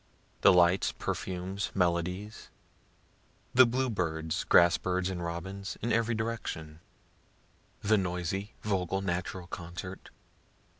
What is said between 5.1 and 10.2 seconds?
and robins, in every direction the noisy, vocal, natural concert.